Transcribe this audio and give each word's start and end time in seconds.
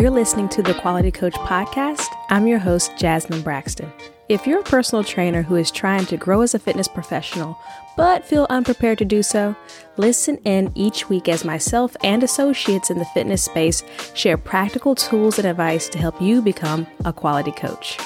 You're 0.00 0.08
listening 0.10 0.48
to 0.50 0.62
the 0.62 0.72
Quality 0.72 1.10
Coach 1.10 1.34
Podcast. 1.34 2.06
I'm 2.30 2.46
your 2.46 2.58
host, 2.58 2.90
Jasmine 2.96 3.42
Braxton. 3.42 3.92
If 4.30 4.46
you're 4.46 4.60
a 4.60 4.62
personal 4.62 5.04
trainer 5.04 5.42
who 5.42 5.56
is 5.56 5.70
trying 5.70 6.06
to 6.06 6.16
grow 6.16 6.40
as 6.40 6.54
a 6.54 6.58
fitness 6.58 6.88
professional 6.88 7.58
but 7.98 8.24
feel 8.24 8.46
unprepared 8.48 8.96
to 8.96 9.04
do 9.04 9.22
so, 9.22 9.54
listen 9.98 10.38
in 10.46 10.72
each 10.74 11.10
week 11.10 11.28
as 11.28 11.44
myself 11.44 11.94
and 12.02 12.22
associates 12.22 12.88
in 12.88 12.98
the 12.98 13.04
fitness 13.04 13.44
space 13.44 13.82
share 14.14 14.38
practical 14.38 14.94
tools 14.94 15.38
and 15.38 15.46
advice 15.46 15.86
to 15.90 15.98
help 15.98 16.18
you 16.18 16.40
become 16.40 16.86
a 17.04 17.12
quality 17.12 17.52
coach. 17.52 17.98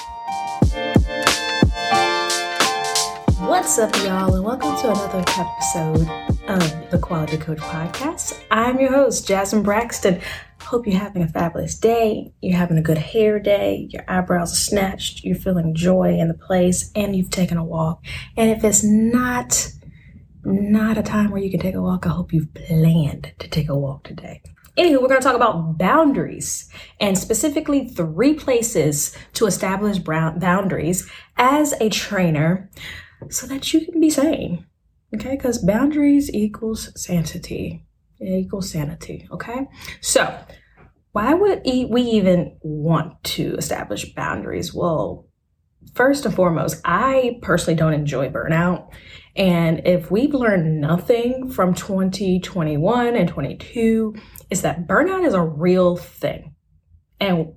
What's 3.39 3.79
up, 3.79 3.95
y'all, 4.03 4.35
and 4.35 4.43
welcome 4.43 4.75
to 4.81 4.91
another 4.91 5.23
episode 5.37 6.09
of 6.49 6.91
the 6.91 6.99
Quality 7.01 7.37
Coach 7.37 7.59
Podcast. 7.59 8.43
I'm 8.51 8.81
your 8.81 8.91
host, 8.91 9.25
Jasmine 9.25 9.63
Braxton. 9.63 10.19
Hope 10.65 10.87
you're 10.87 10.99
having 10.99 11.21
a 11.21 11.27
fabulous 11.27 11.77
day. 11.77 12.33
You're 12.41 12.57
having 12.57 12.77
a 12.77 12.81
good 12.81 12.97
hair 12.97 13.39
day. 13.39 13.87
Your 13.91 14.03
eyebrows 14.07 14.51
are 14.51 14.55
snatched. 14.55 15.23
You're 15.23 15.35
feeling 15.35 15.75
joy 15.75 16.17
in 16.17 16.27
the 16.27 16.33
place, 16.33 16.91
and 16.95 17.15
you've 17.15 17.29
taken 17.29 17.57
a 17.57 17.63
walk. 17.63 18.03
And 18.35 18.49
if 18.49 18.63
it's 18.63 18.83
not 18.83 19.71
not 20.43 20.97
a 20.97 21.03
time 21.03 21.31
where 21.31 21.41
you 21.41 21.51
can 21.51 21.59
take 21.59 21.75
a 21.75 21.81
walk, 21.81 22.05
I 22.05 22.09
hope 22.09 22.33
you've 22.33 22.53
planned 22.53 23.33
to 23.39 23.47
take 23.47 23.69
a 23.69 23.77
walk 23.77 24.03
today. 24.03 24.41
Anywho, 24.77 25.01
we're 25.01 25.07
going 25.07 25.21
to 25.21 25.25
talk 25.25 25.35
about 25.35 25.77
boundaries 25.77 26.69
and 26.99 27.17
specifically 27.17 27.87
three 27.87 28.33
places 28.33 29.15
to 29.33 29.45
establish 29.45 29.99
boundaries 29.99 31.09
as 31.37 31.73
a 31.79 31.89
trainer 31.89 32.69
so 33.29 33.47
that 33.47 33.73
you 33.73 33.85
can 33.85 34.01
be 34.01 34.09
sane. 34.09 34.65
Okay, 35.13 35.35
because 35.35 35.63
boundaries 35.63 36.31
equals 36.33 36.91
sanity 37.01 37.85
equals 38.21 38.69
sanity. 38.71 39.27
Okay. 39.31 39.67
So, 40.01 40.37
why 41.11 41.33
would 41.33 41.61
we 41.65 42.01
even 42.01 42.57
want 42.61 43.23
to 43.23 43.55
establish 43.55 44.13
boundaries? 44.13 44.73
Well, 44.73 45.27
first 45.93 46.25
and 46.25 46.35
foremost, 46.35 46.81
I 46.83 47.39
personally 47.41 47.77
don't 47.77 47.93
enjoy 47.93 48.29
burnout. 48.29 48.91
And 49.35 49.81
if 49.85 50.11
we've 50.11 50.33
learned 50.33 50.81
nothing 50.81 51.49
from 51.49 51.73
2021 51.73 53.15
and 53.15 53.29
22, 53.29 54.15
is 54.49 54.61
that 54.61 54.87
burnout 54.87 55.25
is 55.25 55.33
a 55.33 55.41
real 55.41 55.95
thing. 55.95 56.53
And 57.19 57.53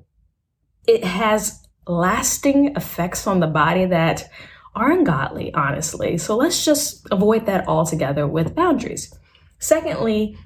it 0.87 1.05
has 1.05 1.61
lasting 1.87 2.77
effects 2.77 3.27
on 3.27 3.41
the 3.41 3.47
body 3.47 3.87
that 3.87 4.31
are 4.75 4.93
ungodly, 4.93 5.53
honestly. 5.55 6.19
So 6.19 6.37
let's 6.37 6.65
just 6.65 7.07
avoid 7.11 7.47
that 7.47 7.67
altogether 7.67 8.27
with 8.27 8.55
boundaries. 8.55 9.13
Secondly, 9.59 10.39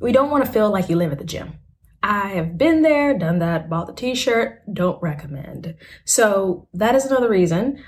we 0.00 0.12
don't 0.12 0.30
want 0.30 0.44
to 0.44 0.50
feel 0.50 0.70
like 0.70 0.88
you 0.88 0.96
live 0.96 1.12
at 1.12 1.18
the 1.18 1.24
gym. 1.24 1.52
I 2.02 2.28
have 2.28 2.56
been 2.56 2.82
there, 2.82 3.16
done 3.16 3.40
that, 3.40 3.68
bought 3.68 3.86
the 3.86 3.92
t 3.92 4.14
shirt, 4.14 4.62
don't 4.72 5.00
recommend. 5.02 5.74
So 6.06 6.66
that 6.72 6.94
is 6.94 7.04
another 7.04 7.28
reason. 7.28 7.82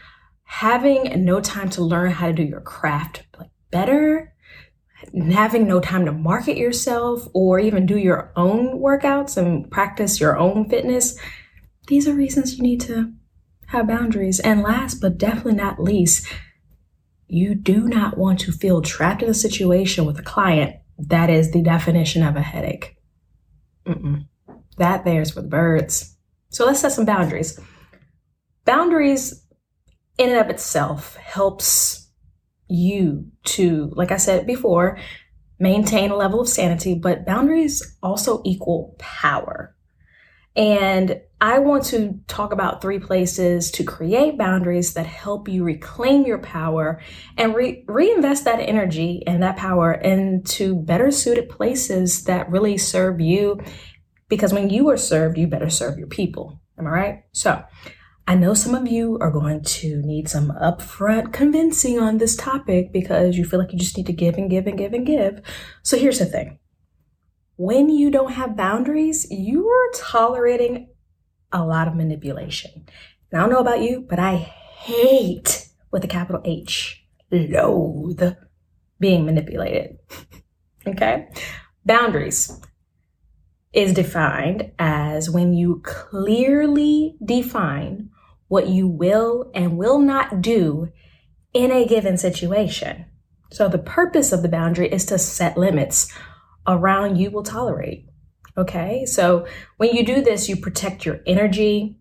Having 0.44 1.24
no 1.24 1.40
time 1.40 1.70
to 1.70 1.83
learn 1.83 2.10
how 2.10 2.27
to 2.27 2.33
do 2.33 2.42
your 2.42 2.60
craft 2.60 3.24
better, 3.70 4.34
having 5.33 5.66
no 5.66 5.80
time 5.80 6.05
to 6.05 6.12
market 6.12 6.58
yourself 6.58 7.27
or 7.33 7.58
even 7.58 7.86
do 7.86 7.96
your 7.96 8.33
own 8.36 8.78
workouts 8.78 9.38
and 9.38 9.70
practice 9.70 10.20
your 10.20 10.38
own 10.38 10.68
fitness, 10.68 11.18
these 11.88 12.06
are 12.06 12.12
reasons 12.12 12.58
you 12.58 12.62
need 12.62 12.83
to 12.83 13.12
have 13.68 13.88
boundaries. 13.88 14.40
And 14.40 14.62
last 14.62 15.00
but 15.00 15.16
definitely 15.16 15.55
not 15.55 15.83
least, 15.83 16.27
you 17.28 17.55
do 17.55 17.88
not 17.88 18.18
want 18.18 18.40
to 18.40 18.52
feel 18.52 18.83
trapped 18.83 19.22
in 19.22 19.30
a 19.30 19.34
situation 19.34 20.05
with 20.05 20.18
a 20.18 20.22
client 20.22 20.77
that 21.08 21.31
is 21.31 21.50
the 21.50 21.62
definition 21.62 22.22
of 22.22 22.36
a 22.36 22.42
headache. 22.42 22.96
Mm-mm. 23.86 24.27
That 24.79 25.05
there's 25.05 25.33
for 25.33 25.42
the 25.42 25.48
birds. 25.48 26.17
So 26.51 26.64
let's 26.64 26.80
set 26.80 26.92
some 26.92 27.05
boundaries. 27.05 27.58
Boundaries, 28.64 29.45
in 30.18 30.30
and 30.30 30.39
of 30.39 30.51
itself, 30.51 31.17
helps 31.17 32.11
you 32.68 33.27
to, 33.45 33.92
like 33.95 34.13
I 34.13 34.17
said 34.17 34.46
before, 34.46 34.98
maintain 35.58 36.11
a 36.11 36.17
level 36.17 36.40
of 36.40 36.48
sanity, 36.48 36.95
but 36.95 37.27
boundaries 37.27 37.96
also 38.02 38.40
equal 38.45 38.95
power. 38.98 39.74
And 40.55 41.20
I 41.42 41.58
want 41.58 41.86
to 41.86 42.20
talk 42.29 42.53
about 42.53 42.80
three 42.80 43.01
places 43.01 43.73
to 43.73 43.83
create 43.83 44.39
boundaries 44.39 44.95
that 44.95 45.07
help 45.07 45.48
you 45.48 45.64
reclaim 45.64 46.25
your 46.25 46.39
power 46.39 47.01
and 47.36 47.53
re- 47.53 47.85
reinvest 47.89 48.45
that 48.45 48.61
energy 48.61 49.25
and 49.27 49.42
that 49.42 49.57
power 49.57 49.92
into 49.92 50.77
better 50.77 51.11
suited 51.11 51.48
places 51.48 52.23
that 52.27 52.48
really 52.48 52.79
serve 52.79 53.20
you. 53.20 53.61
Because 54.29 54.52
when 54.52 54.70
you 54.70 54.89
are 54.91 54.97
served, 54.97 55.36
you 55.36 55.48
better 55.48 55.69
serve 55.69 55.98
your 55.98 56.07
people. 56.07 56.61
Am 56.79 56.86
I 56.86 56.91
right? 56.91 57.25
So, 57.33 57.64
I 58.29 58.36
know 58.36 58.55
some 58.55 58.77
of 58.77 58.86
you 58.86 59.19
are 59.20 59.33
going 59.33 59.64
to 59.64 60.01
need 60.02 60.29
some 60.29 60.52
upfront 60.63 61.33
convincing 61.33 61.98
on 61.98 62.19
this 62.19 62.36
topic 62.36 62.92
because 62.92 63.36
you 63.36 63.45
feel 63.45 63.58
like 63.58 63.73
you 63.73 63.81
just 63.81 63.97
need 63.97 64.07
to 64.07 64.13
give 64.13 64.36
and 64.36 64.48
give 64.48 64.69
and 64.69 64.79
give 64.79 64.92
and 64.92 65.05
give. 65.05 65.41
So, 65.83 65.98
here's 65.98 66.20
the 66.20 66.27
thing 66.27 66.61
when 67.57 67.89
you 67.89 68.13
don't 68.13 68.33
have 68.33 68.57
boundaries, 68.57 69.27
you 69.29 69.67
are 69.67 69.91
tolerating 69.97 70.89
a 71.52 71.64
lot 71.64 71.89
of 71.89 71.95
manipulation. 71.95 72.86
And 73.30 73.40
I 73.40 73.45
don't 73.45 73.52
know 73.52 73.61
about 73.61 73.83
you, 73.83 74.05
but 74.08 74.18
I 74.18 74.36
hate 74.36 75.68
with 75.90 76.05
a 76.05 76.08
capital 76.08 76.42
H, 76.45 77.05
loathe 77.30 78.35
being 78.98 79.24
manipulated. 79.24 79.98
okay? 80.86 81.29
Boundaries 81.85 82.61
is 83.73 83.92
defined 83.92 84.70
as 84.79 85.30
when 85.30 85.55
you 85.55 85.80
clearly 85.85 87.17
define 87.24 88.11
what 88.48 88.69
you 88.69 88.86
will 88.86 89.51
and 89.55 89.79
will 89.79 89.98
not 89.98 90.42
do 90.42 90.89
in 91.55 91.70
a 91.70 91.86
given 91.86 92.17
situation. 92.19 93.07
So 93.51 93.69
the 93.69 93.79
purpose 93.79 94.33
of 94.33 94.42
the 94.42 94.48
boundary 94.48 94.89
is 94.89 95.05
to 95.07 95.19
set 95.19 95.57
limits 95.57 96.13
around 96.67 97.17
you 97.17 97.30
will 97.30 97.42
tolerate. 97.42 98.07
Okay. 98.57 99.07
So 99.07 99.46
when 99.79 99.95
you 99.95 100.05
do 100.05 100.23
this, 100.23 100.48
you 100.48 100.57
protect 100.57 101.07
your 101.07 101.20
energy, 101.27 101.96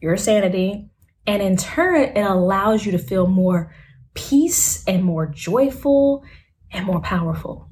your 0.00 0.16
sanity, 0.16 0.88
and 1.26 1.42
in 1.42 1.56
turn, 1.56 2.16
it 2.16 2.22
allows 2.22 2.86
you 2.86 2.92
to 2.92 2.98
feel 2.98 3.26
more 3.26 3.74
peace 4.14 4.84
and 4.86 5.04
more 5.04 5.26
joyful 5.26 6.24
and 6.70 6.86
more 6.86 7.00
powerful. 7.00 7.68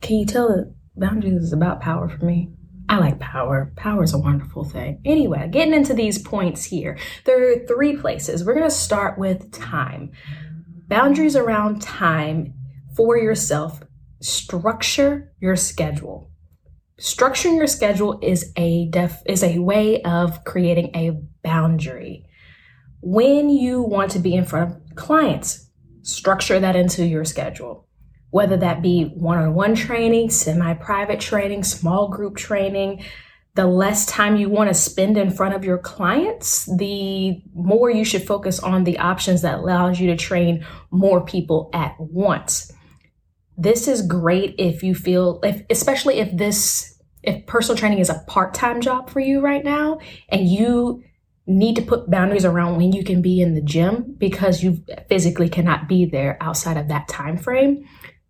Can 0.00 0.16
you 0.16 0.26
tell 0.26 0.48
that 0.48 0.74
boundaries 0.96 1.42
is 1.42 1.52
about 1.52 1.80
power 1.80 2.08
for 2.08 2.24
me? 2.24 2.50
I 2.88 2.98
like 2.98 3.18
power. 3.18 3.72
Power 3.76 4.04
is 4.04 4.14
a 4.14 4.18
wonderful 4.18 4.64
thing. 4.64 5.00
Anyway, 5.04 5.48
getting 5.50 5.74
into 5.74 5.92
these 5.92 6.18
points 6.18 6.64
here, 6.64 6.96
there 7.24 7.52
are 7.52 7.66
three 7.66 7.96
places. 7.96 8.44
We're 8.44 8.54
going 8.54 8.68
to 8.68 8.74
start 8.74 9.18
with 9.18 9.50
time. 9.50 10.12
Boundaries 10.88 11.34
around 11.34 11.82
time 11.82 12.54
for 12.96 13.18
yourself 13.18 13.80
structure 14.20 15.32
your 15.40 15.56
schedule. 15.56 16.30
Structuring 16.98 17.58
your 17.58 17.66
schedule 17.66 18.18
is 18.22 18.52
a 18.56 18.86
def 18.86 19.20
is 19.26 19.42
a 19.42 19.58
way 19.58 20.00
of 20.00 20.44
creating 20.44 20.96
a 20.96 21.10
boundary. 21.42 22.24
When 23.02 23.50
you 23.50 23.82
want 23.82 24.12
to 24.12 24.18
be 24.18 24.34
in 24.34 24.46
front 24.46 24.70
of 24.70 24.96
clients, 24.96 25.68
structure 26.00 26.58
that 26.58 26.74
into 26.74 27.04
your 27.04 27.26
schedule. 27.26 27.86
Whether 28.30 28.56
that 28.56 28.80
be 28.80 29.04
one-on-one 29.14 29.74
training, 29.74 30.30
semi-private 30.30 31.20
training, 31.20 31.64
small 31.64 32.08
group 32.08 32.36
training, 32.36 33.04
the 33.56 33.66
less 33.66 34.06
time 34.06 34.36
you 34.36 34.48
want 34.48 34.68
to 34.68 34.74
spend 34.74 35.18
in 35.18 35.30
front 35.30 35.54
of 35.54 35.64
your 35.64 35.78
clients, 35.78 36.64
the 36.78 37.42
more 37.54 37.90
you 37.90 38.06
should 38.06 38.26
focus 38.26 38.58
on 38.58 38.84
the 38.84 38.98
options 38.98 39.42
that 39.42 39.58
allows 39.58 40.00
you 40.00 40.06
to 40.06 40.16
train 40.16 40.64
more 40.90 41.22
people 41.22 41.68
at 41.74 41.94
once 41.98 42.72
this 43.56 43.88
is 43.88 44.02
great 44.02 44.54
if 44.58 44.82
you 44.82 44.94
feel 44.94 45.40
if 45.42 45.62
especially 45.70 46.18
if 46.18 46.36
this 46.36 46.98
if 47.22 47.46
personal 47.46 47.76
training 47.76 47.98
is 47.98 48.10
a 48.10 48.22
part-time 48.26 48.80
job 48.80 49.10
for 49.10 49.20
you 49.20 49.40
right 49.40 49.64
now 49.64 49.98
and 50.28 50.48
you 50.48 51.02
need 51.48 51.76
to 51.76 51.82
put 51.82 52.10
boundaries 52.10 52.44
around 52.44 52.76
when 52.76 52.92
you 52.92 53.04
can 53.04 53.22
be 53.22 53.40
in 53.40 53.54
the 53.54 53.62
gym 53.62 54.14
because 54.18 54.62
you 54.62 54.82
physically 55.08 55.48
cannot 55.48 55.88
be 55.88 56.04
there 56.04 56.36
outside 56.40 56.76
of 56.76 56.88
that 56.88 57.08
time 57.08 57.36
frame 57.36 57.84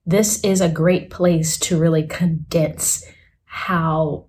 this 0.07 0.43
is 0.45 0.61
a 0.61 0.69
great 0.69 1.11
place 1.11 1.59
to 1.59 1.79
really 1.79 2.07
condense 2.07 3.05
how 3.45 4.27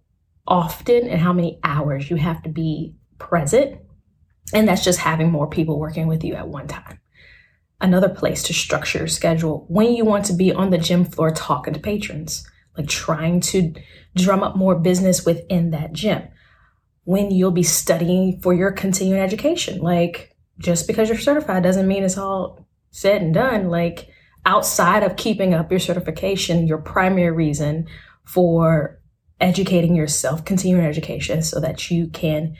often 0.47 1.07
and 1.07 1.21
how 1.21 1.31
many 1.31 1.59
hours 1.63 2.09
you 2.09 2.15
have 2.15 2.41
to 2.41 2.49
be 2.49 2.95
present. 3.19 3.79
And 4.53 4.67
that's 4.67 4.83
just 4.83 4.99
having 4.99 5.31
more 5.31 5.47
people 5.47 5.77
working 5.77 6.07
with 6.07 6.23
you 6.23 6.33
at 6.33 6.47
one 6.47 6.67
time 6.67 6.99
another 7.79 8.09
place 8.09 8.43
to 8.43 8.53
structure 8.53 8.99
your 8.99 9.07
schedule 9.07 9.65
when 9.69 9.93
you 9.93 10.03
want 10.03 10.25
to 10.25 10.33
be 10.33 10.51
on 10.51 10.69
the 10.69 10.77
gym 10.77 11.05
floor 11.05 11.31
talking 11.31 11.73
to 11.73 11.79
patrons, 11.79 12.47
like 12.77 12.87
trying 12.87 13.39
to 13.39 13.73
drum 14.15 14.43
up 14.43 14.55
more 14.55 14.77
business 14.77 15.25
within 15.25 15.71
that 15.71 15.93
gym. 15.93 16.23
When 17.03 17.31
you'll 17.31 17.51
be 17.51 17.63
studying 17.63 18.41
for 18.41 18.53
your 18.53 18.71
continuing 18.71 19.21
education, 19.21 19.79
like 19.79 20.35
just 20.59 20.87
because 20.87 21.09
you're 21.09 21.17
certified 21.17 21.63
doesn't 21.63 21.87
mean 21.87 22.03
it's 22.03 22.17
all 22.17 22.67
said 22.91 23.21
and 23.21 23.33
done. 23.33 23.69
Like 23.69 24.09
outside 24.45 25.03
of 25.03 25.15
keeping 25.15 25.53
up 25.53 25.71
your 25.71 25.79
certification, 25.79 26.67
your 26.67 26.79
primary 26.79 27.31
reason 27.31 27.87
for 28.25 28.99
educating 29.39 29.95
yourself, 29.95 30.43
continuing 30.45 30.85
education, 30.85 31.43
so 31.43 31.59
that 31.59 31.91
you 31.91 32.07
can 32.07 32.55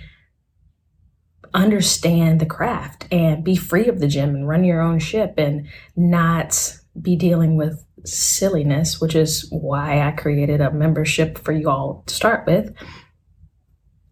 understand 1.54 2.40
the 2.40 2.46
craft 2.46 3.08
and 3.12 3.44
be 3.44 3.56
free 3.56 3.88
of 3.88 4.00
the 4.00 4.08
gym 4.08 4.36
and 4.36 4.48
run 4.48 4.64
your 4.64 4.82
own 4.82 5.00
ship 5.00 5.36
and 5.38 5.68
not 5.96 6.78
be 7.02 7.16
dealing 7.16 7.56
with 7.56 7.86
silliness, 8.06 9.02
which 9.02 9.16
is 9.16 9.48
why 9.52 10.02
I 10.02 10.12
created 10.12 10.62
a 10.62 10.72
membership 10.72 11.38
for 11.38 11.52
you 11.52 11.70
all 11.70 12.04
to 12.08 12.14
start 12.14 12.46
with. 12.48 12.74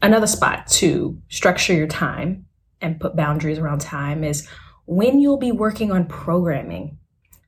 Another 0.01 0.27
spot 0.27 0.67
to 0.67 1.21
structure 1.29 1.73
your 1.73 1.87
time 1.87 2.45
and 2.81 2.99
put 2.99 3.15
boundaries 3.15 3.57
around 3.57 3.81
time 3.81 4.23
is 4.23 4.47
when 4.85 5.19
you'll 5.19 5.37
be 5.37 5.51
working 5.51 5.91
on 5.91 6.05
programming. 6.05 6.97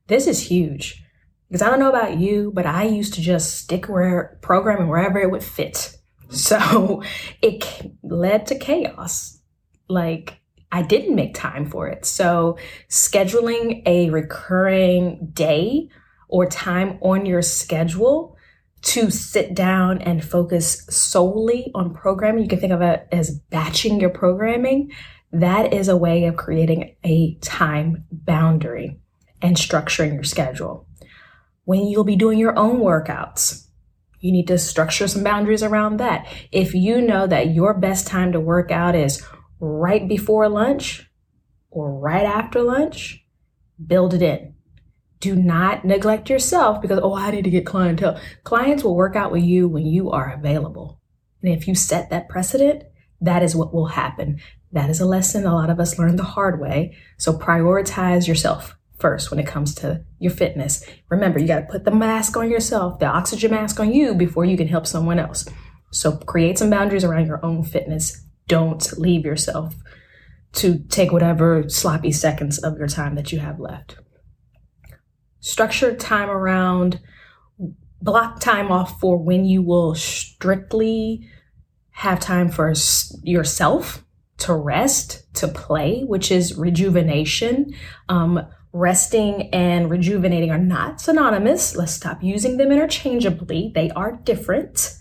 This 0.07 0.28
is 0.28 0.48
huge 0.48 1.04
because 1.50 1.62
I 1.62 1.69
don't 1.69 1.80
know 1.80 1.90
about 1.90 2.18
you, 2.18 2.51
but 2.54 2.66
I 2.66 2.83
used 2.83 3.13
to 3.16 3.22
just 3.22 3.56
stick 3.60 3.88
where 3.88 4.38
programming 4.42 4.88
wherever 4.88 5.19
it 5.19 5.31
would 5.31 5.44
fit. 5.44 5.94
So 6.30 7.04
it 7.42 7.66
led 8.04 8.48
to 8.48 8.60
chaos. 8.60 9.37
Like 9.88 10.39
I 10.72 10.81
didn't 10.81 11.16
make 11.16 11.34
time 11.34 11.69
for 11.69 11.88
it. 11.88 12.06
So 12.06 12.57
scheduling 12.89 13.84
a 13.86 14.10
recurring 14.10 15.30
day 15.34 15.89
or 16.28 16.45
time 16.45 16.98
on 17.01 17.25
your 17.25 17.42
schedule 17.42 18.38
to 18.81 19.10
sit 19.10 19.54
down 19.54 20.01
and 20.01 20.24
focus 20.24 20.86
solely 20.89 21.72
on 21.74 21.94
programming, 21.94 22.44
you 22.44 22.50
can 22.50 22.60
think 22.60 22.74
of 22.74 22.81
it 22.81 23.07
as 23.12 23.31
batching 23.31 24.00
your 24.00 24.10
programming. 24.10 24.92
That 25.31 25.74
is 25.74 25.88
a 25.88 25.98
way 25.98 26.25
of 26.25 26.38
creating 26.38 26.95
a 27.04 27.36
time 27.36 28.06
boundary 28.12 29.00
and 29.42 29.56
structuring 29.56 30.13
your 30.13 30.24
schedule. 30.24 30.88
When 31.66 31.86
you'll 31.86 32.04
be 32.04 32.16
doing 32.16 32.40
your 32.40 32.57
own 32.57 32.80
workouts, 32.80 33.66
you 34.19 34.31
need 34.31 34.48
to 34.48 34.57
structure 34.57 35.07
some 35.07 35.24
boundaries 35.24 35.63
around 35.63 35.98
that. 35.98 36.28
If 36.51 36.74
you 36.74 37.01
know 37.01 37.28
that 37.28 37.54
your 37.54 37.74
best 37.74 38.07
time 38.07 38.31
to 38.31 38.40
work 38.40 38.72
out 38.72 38.95
is 38.95 39.24
right 39.59 40.07
before 40.07 40.48
lunch 40.50 41.09
or 41.69 42.00
right 42.00 42.25
after 42.25 42.62
lunch, 42.62 43.25
build 43.86 44.13
it 44.13 44.21
in. 44.21 44.56
Do 45.19 45.36
not 45.36 45.83
neglect 45.83 46.30
yourself 46.30 46.81
because, 46.81 47.00
oh, 47.01 47.15
I 47.15 47.31
need 47.31 47.44
to 47.44 47.50
get 47.50 47.65
clientele. 47.65 48.19
Clients 48.44 48.83
will 48.83 48.95
work 48.95 49.15
out 49.15 49.31
with 49.31 49.44
you 49.44 49.68
when 49.68 49.86
you 49.86 50.12
are 50.12 50.31
available. 50.31 51.01
And 51.42 51.54
if 51.54 51.68
you 51.68 51.75
set 51.75 52.09
that 52.09 52.30
precedent, 52.30 52.83
that 53.21 53.42
is 53.42 53.56
what 53.56 53.74
will 53.74 53.88
happen. 53.88 54.39
That 54.71 54.89
is 54.89 55.00
a 55.00 55.06
lesson 55.06 55.45
a 55.45 55.56
lot 55.56 55.69
of 55.69 55.80
us 55.80 55.98
learn 55.98 56.18
the 56.18 56.24
hard 56.24 56.59
way. 56.59 56.95
So 57.18 57.33
prioritize 57.33 58.27
yourself 58.27 58.75
first 59.00 59.31
when 59.31 59.39
it 59.39 59.48
comes 59.48 59.74
to 59.75 60.04
your 60.19 60.31
fitness. 60.31 60.83
Remember, 61.09 61.39
you 61.39 61.48
got 61.48 61.59
to 61.59 61.65
put 61.65 61.86
the 61.86 61.92
mask 61.92 62.36
on 62.38 62.50
yourself, 62.50 63.00
the 63.00 63.06
oxygen 63.06 63.51
mask 63.51 63.80
on 63.80 63.94
you 63.94 64.13
before 64.13 64.45
you 64.45 64.57
can 64.57 64.68
help 64.68 64.86
someone 64.86 65.19
else. 65.19 65.48
So 65.92 66.18
create 66.18 66.57
some 66.57 66.69
boundaries 66.69 67.04
around 67.04 67.27
your 67.27 67.44
own 67.45 67.63
fitness. 67.63 68.24
Don't 68.47 68.97
leave 68.97 69.25
yourself 69.25 69.75
to 70.53 70.79
take 70.89 71.11
whatever 71.11 71.67
sloppy 71.69 72.11
seconds 72.11 72.57
of 72.57 72.77
your 72.77 72.88
time 72.88 73.15
that 73.15 73.31
you 73.31 73.39
have 73.39 73.59
left 73.59 73.97
Structure 75.39 75.95
time 75.95 76.29
around 76.29 76.99
block 78.01 78.39
time 78.39 78.71
off 78.71 78.99
for 78.99 79.17
when 79.17 79.45
you 79.45 79.61
will 79.61 79.95
strictly 79.95 81.27
have 81.91 82.19
time 82.19 82.49
for 82.49 82.73
yourself 83.23 84.03
to 84.39 84.53
rest, 84.53 85.33
to 85.35 85.47
play, 85.47 86.01
which 86.01 86.31
is 86.31 86.57
rejuvenation. 86.57 87.73
Um, 88.09 88.45
resting 88.73 89.49
and 89.53 89.89
rejuvenating 89.89 90.51
are 90.51 90.57
not 90.57 90.99
synonymous. 90.99 91.75
Let's 91.75 91.94
stop 91.94 92.21
using 92.21 92.57
them 92.57 92.71
interchangeably. 92.71 93.71
They 93.73 93.89
are 93.91 94.19
different. 94.23 94.96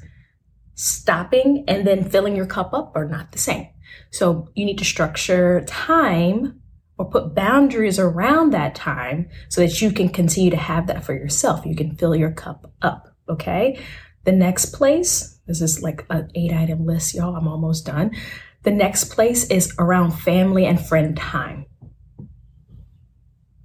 Stopping 0.77 1.65
and 1.67 1.87
then 1.87 2.09
filling 2.09 2.37
your 2.37 2.47
cup 2.47 2.75
up 2.75 2.93
are 2.95 3.09
not 3.09 3.33
the 3.33 3.39
same. 3.39 3.67
So 4.11 4.49
you 4.55 4.67
need 4.67 4.79
to 4.79 4.85
structure 4.85 5.65
time 5.67 6.61
or 6.99 7.11
put 7.11 7.35
boundaries 7.35 7.99
around 7.99 8.53
that 8.53 8.75
time 8.75 9.29
so 9.49 9.63
that 9.63 9.81
you 9.81 9.91
can 9.91 10.11
continue 10.11 10.51
to 10.51 10.57
have 10.57 10.87
that 10.87 11.03
for 11.03 11.15
yourself. 11.15 11.65
You 11.65 11.75
can 11.75 11.97
fill 11.97 12.15
your 12.15 12.31
cup 12.31 12.73
up. 12.83 13.09
Okay. 13.29 13.81
The 14.25 14.33
next 14.33 14.67
place, 14.67 15.41
this 15.47 15.63
is 15.63 15.83
like 15.83 16.05
an 16.11 16.31
eight 16.35 16.53
item 16.53 16.85
list, 16.85 17.15
y'all. 17.15 17.37
I'm 17.37 17.49
almost 17.49 17.87
done. 17.87 18.11
The 18.63 18.71
next 18.71 19.05
place 19.05 19.49
is 19.49 19.75
around 19.79 20.11
family 20.11 20.67
and 20.67 20.85
friend 20.85 21.17
time. 21.17 21.67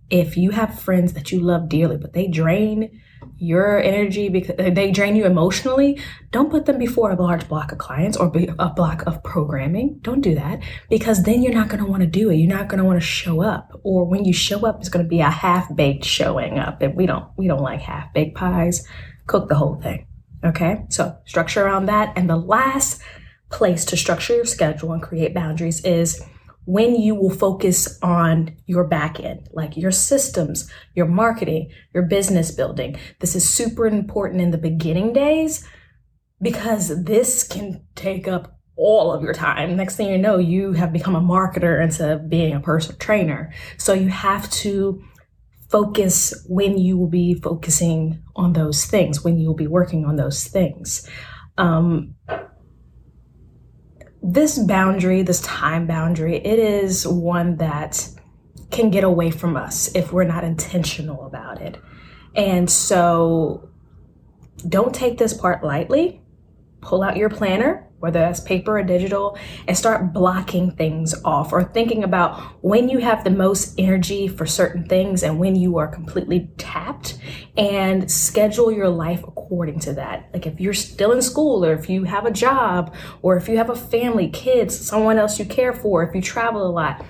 If 0.09 0.37
you 0.37 0.51
have 0.51 0.79
friends 0.79 1.13
that 1.13 1.31
you 1.31 1.39
love 1.41 1.67
dearly, 1.67 1.97
but 1.97 2.13
they 2.13 2.27
drain 2.27 3.01
your 3.41 3.81
energy 3.81 4.29
because 4.29 4.55
uh, 4.59 4.69
they 4.69 4.91
drain 4.91 5.15
you 5.15 5.25
emotionally, 5.25 5.99
don't 6.29 6.51
put 6.51 6.65
them 6.67 6.77
before 6.77 7.11
a 7.11 7.19
large 7.19 7.47
block 7.49 7.71
of 7.71 7.79
clients 7.79 8.15
or 8.15 8.31
a 8.59 8.69
block 8.69 9.03
of 9.07 9.23
programming. 9.23 9.97
Don't 10.01 10.21
do 10.21 10.35
that 10.35 10.59
because 10.89 11.23
then 11.23 11.41
you're 11.41 11.53
not 11.53 11.67
going 11.67 11.83
to 11.83 11.89
want 11.89 12.01
to 12.01 12.07
do 12.07 12.29
it. 12.29 12.35
You're 12.35 12.55
not 12.55 12.67
going 12.67 12.77
to 12.77 12.85
want 12.85 13.01
to 13.01 13.05
show 13.05 13.41
up. 13.41 13.71
Or 13.83 14.05
when 14.05 14.25
you 14.25 14.31
show 14.31 14.65
up, 14.67 14.79
it's 14.79 14.89
going 14.89 15.03
to 15.03 15.09
be 15.09 15.21
a 15.21 15.29
half 15.29 15.75
baked 15.75 16.05
showing 16.05 16.59
up. 16.59 16.83
And 16.83 16.95
we 16.95 17.07
don't, 17.07 17.25
we 17.35 17.47
don't 17.47 17.63
like 17.63 17.81
half 17.81 18.13
baked 18.13 18.37
pies. 18.37 18.87
Cook 19.25 19.49
the 19.49 19.55
whole 19.55 19.81
thing. 19.81 20.05
Okay. 20.45 20.85
So 20.89 21.17
structure 21.25 21.63
around 21.63 21.87
that. 21.87 22.13
And 22.15 22.29
the 22.29 22.37
last 22.37 23.01
place 23.49 23.85
to 23.85 23.97
structure 23.97 24.35
your 24.35 24.45
schedule 24.45 24.93
and 24.93 25.01
create 25.01 25.33
boundaries 25.33 25.83
is 25.83 26.23
when 26.71 26.95
you 26.95 27.13
will 27.13 27.29
focus 27.29 27.99
on 28.01 28.55
your 28.65 28.85
back 28.85 29.19
end, 29.19 29.49
like 29.51 29.75
your 29.75 29.91
systems, 29.91 30.71
your 30.95 31.05
marketing, 31.05 31.69
your 31.93 32.03
business 32.03 32.49
building. 32.49 32.95
This 33.19 33.35
is 33.35 33.47
super 33.47 33.85
important 33.85 34.39
in 34.39 34.51
the 34.51 34.57
beginning 34.57 35.11
days 35.11 35.67
because 36.41 37.03
this 37.03 37.43
can 37.43 37.85
take 37.95 38.25
up 38.25 38.57
all 38.77 39.11
of 39.11 39.21
your 39.21 39.33
time. 39.33 39.75
Next 39.75 39.97
thing 39.97 40.07
you 40.07 40.17
know, 40.17 40.37
you 40.37 40.71
have 40.71 40.93
become 40.93 41.13
a 41.13 41.19
marketer 41.19 41.83
instead 41.83 42.09
of 42.13 42.29
being 42.29 42.53
a 42.53 42.61
personal 42.61 42.97
trainer. 42.99 43.53
So 43.77 43.91
you 43.91 44.07
have 44.07 44.49
to 44.51 45.03
focus 45.67 46.33
when 46.47 46.77
you 46.77 46.97
will 46.97 47.09
be 47.09 47.33
focusing 47.33 48.23
on 48.37 48.53
those 48.53 48.85
things, 48.85 49.25
when 49.25 49.37
you 49.37 49.47
will 49.49 49.55
be 49.55 49.67
working 49.67 50.05
on 50.05 50.15
those 50.15 50.45
things. 50.45 51.05
Um, 51.57 52.15
this 54.21 54.59
boundary, 54.59 55.23
this 55.23 55.41
time 55.41 55.87
boundary, 55.87 56.37
it 56.37 56.59
is 56.59 57.07
one 57.07 57.57
that 57.57 58.07
can 58.69 58.89
get 58.89 59.03
away 59.03 59.31
from 59.31 59.57
us 59.57 59.93
if 59.95 60.13
we're 60.13 60.23
not 60.23 60.43
intentional 60.43 61.25
about 61.25 61.61
it. 61.61 61.77
And 62.35 62.69
so 62.69 63.69
don't 64.67 64.93
take 64.93 65.17
this 65.17 65.33
part 65.33 65.63
lightly. 65.63 66.21
Pull 66.81 67.03
out 67.03 67.17
your 67.17 67.29
planner 67.29 67.87
whether 68.01 68.19
that's 68.19 68.39
paper 68.41 68.79
or 68.79 68.83
digital, 68.83 69.37
and 69.67 69.77
start 69.77 70.11
blocking 70.11 70.71
things 70.71 71.13
off 71.23 71.53
or 71.53 71.63
thinking 71.63 72.03
about 72.03 72.37
when 72.63 72.89
you 72.89 72.97
have 72.97 73.23
the 73.23 73.29
most 73.29 73.75
energy 73.77 74.27
for 74.27 74.45
certain 74.45 74.85
things 74.85 75.23
and 75.23 75.39
when 75.39 75.55
you 75.55 75.77
are 75.77 75.87
completely 75.87 76.49
tapped 76.57 77.17
and 77.57 78.11
schedule 78.11 78.71
your 78.71 78.89
life 78.89 79.23
according 79.23 79.79
to 79.79 79.93
that. 79.93 80.29
Like 80.33 80.45
if 80.45 80.59
you're 80.59 80.73
still 80.73 81.11
in 81.11 81.21
school 81.21 81.63
or 81.63 81.73
if 81.73 81.89
you 81.89 82.03
have 82.03 82.25
a 82.25 82.31
job 82.31 82.93
or 83.21 83.37
if 83.37 83.47
you 83.47 83.57
have 83.57 83.69
a 83.69 83.75
family, 83.75 84.29
kids, 84.29 84.77
someone 84.77 85.17
else 85.17 85.39
you 85.39 85.45
care 85.45 85.73
for, 85.73 86.03
if 86.03 86.15
you 86.15 86.21
travel 86.21 86.67
a 86.67 86.71
lot, 86.71 87.05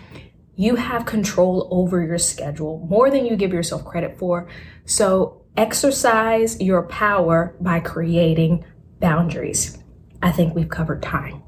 you 0.56 0.76
have 0.76 1.06
control 1.06 1.68
over 1.72 2.04
your 2.04 2.18
schedule 2.18 2.86
more 2.90 3.10
than 3.10 3.26
you 3.26 3.36
give 3.36 3.54
yourself 3.54 3.86
credit 3.86 4.20
for. 4.20 4.48
So 4.86 5.46
exercise 5.58 6.60
your 6.62 6.84
power 6.84 7.56
by 7.60 7.80
creating 7.80 8.66
boundaries. 9.00 9.81
I 10.22 10.32
think 10.32 10.56
we've 10.56 10.70
covered 10.70 11.02
time. 11.02 11.44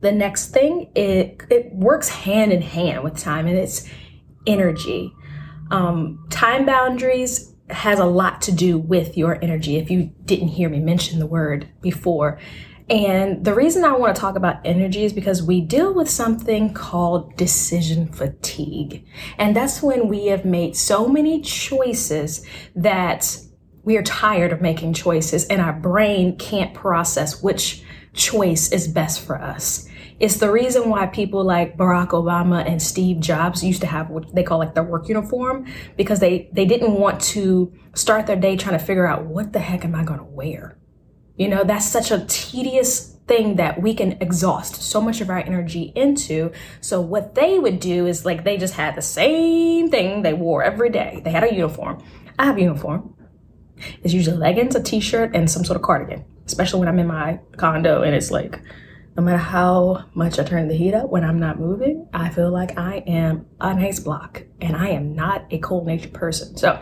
The 0.00 0.12
next 0.12 0.48
thing, 0.48 0.90
it, 0.94 1.42
it 1.50 1.72
works 1.74 2.08
hand 2.08 2.52
in 2.52 2.62
hand 2.62 3.04
with 3.04 3.18
time 3.18 3.46
and 3.46 3.56
it's 3.56 3.88
energy. 4.46 5.14
Um, 5.70 6.26
time 6.30 6.66
boundaries 6.66 7.54
has 7.68 7.98
a 7.98 8.04
lot 8.04 8.42
to 8.42 8.52
do 8.52 8.78
with 8.78 9.16
your 9.16 9.38
energy 9.42 9.76
if 9.76 9.90
you 9.90 10.10
didn't 10.24 10.48
hear 10.48 10.68
me 10.68 10.80
mention 10.80 11.18
the 11.18 11.26
word 11.26 11.68
before. 11.80 12.40
And 12.88 13.44
the 13.44 13.54
reason 13.54 13.84
I 13.84 13.92
want 13.92 14.16
to 14.16 14.20
talk 14.20 14.34
about 14.34 14.56
energy 14.64 15.04
is 15.04 15.12
because 15.12 15.44
we 15.44 15.60
deal 15.60 15.94
with 15.94 16.10
something 16.10 16.74
called 16.74 17.36
decision 17.36 18.08
fatigue. 18.08 19.06
And 19.38 19.54
that's 19.54 19.80
when 19.80 20.08
we 20.08 20.26
have 20.26 20.44
made 20.44 20.76
so 20.76 21.06
many 21.06 21.40
choices 21.40 22.44
that 22.74 23.38
we 23.90 23.96
are 23.96 24.04
tired 24.04 24.52
of 24.52 24.60
making 24.60 24.92
choices 24.92 25.48
and 25.48 25.60
our 25.60 25.72
brain 25.72 26.36
can't 26.36 26.72
process 26.74 27.42
which 27.42 27.82
choice 28.12 28.70
is 28.70 28.86
best 28.86 29.20
for 29.20 29.36
us. 29.36 29.88
It's 30.20 30.36
the 30.36 30.52
reason 30.52 30.88
why 30.88 31.06
people 31.06 31.42
like 31.42 31.76
Barack 31.76 32.10
Obama 32.10 32.64
and 32.64 32.80
Steve 32.80 33.18
Jobs 33.18 33.64
used 33.64 33.80
to 33.80 33.88
have 33.88 34.08
what 34.08 34.32
they 34.32 34.44
call 34.44 34.60
like 34.60 34.74
their 34.74 34.84
work 34.84 35.08
uniform 35.08 35.66
because 35.96 36.20
they, 36.20 36.48
they 36.52 36.66
didn't 36.66 36.92
want 36.92 37.20
to 37.34 37.72
start 37.96 38.28
their 38.28 38.36
day 38.36 38.56
trying 38.56 38.78
to 38.78 38.84
figure 38.84 39.08
out 39.08 39.24
what 39.24 39.52
the 39.52 39.58
heck 39.58 39.84
am 39.84 39.96
I 39.96 40.04
going 40.04 40.20
to 40.20 40.24
wear? 40.24 40.78
You 41.36 41.48
know, 41.48 41.64
that's 41.64 41.88
such 41.88 42.12
a 42.12 42.24
tedious 42.28 43.16
thing 43.26 43.56
that 43.56 43.82
we 43.82 43.92
can 43.92 44.12
exhaust 44.20 44.82
so 44.82 45.00
much 45.00 45.20
of 45.20 45.30
our 45.30 45.38
energy 45.38 45.92
into. 45.96 46.52
So 46.80 47.00
what 47.00 47.34
they 47.34 47.58
would 47.58 47.80
do 47.80 48.06
is 48.06 48.24
like 48.24 48.44
they 48.44 48.56
just 48.56 48.74
had 48.74 48.94
the 48.94 49.02
same 49.02 49.90
thing 49.90 50.22
they 50.22 50.32
wore 50.32 50.62
every 50.62 50.90
day. 50.90 51.22
They 51.24 51.32
had 51.32 51.42
a 51.42 51.52
uniform. 51.52 52.04
I 52.38 52.44
have 52.44 52.56
a 52.56 52.60
uniform. 52.60 53.16
It's 54.02 54.14
usually 54.14 54.36
leggings, 54.36 54.74
a 54.74 54.82
t-shirt, 54.82 55.34
and 55.34 55.50
some 55.50 55.64
sort 55.64 55.76
of 55.76 55.82
cardigan, 55.82 56.24
especially 56.46 56.80
when 56.80 56.88
I'm 56.88 56.98
in 56.98 57.06
my 57.06 57.40
condo 57.56 58.02
and 58.02 58.14
it's 58.14 58.30
like 58.30 58.60
no 59.16 59.22
matter 59.22 59.38
how 59.38 60.04
much 60.14 60.38
I 60.38 60.44
turn 60.44 60.68
the 60.68 60.74
heat 60.74 60.94
up 60.94 61.10
when 61.10 61.24
I'm 61.24 61.38
not 61.38 61.58
moving, 61.58 62.08
I 62.12 62.30
feel 62.30 62.50
like 62.50 62.78
I 62.78 62.98
am 63.06 63.46
an 63.60 63.78
ice 63.78 63.98
block 63.98 64.44
and 64.60 64.76
I 64.76 64.88
am 64.90 65.14
not 65.14 65.46
a 65.50 65.58
cold 65.58 65.86
natured 65.86 66.14
person. 66.14 66.56
So 66.56 66.80